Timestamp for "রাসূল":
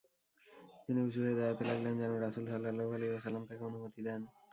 2.25-2.45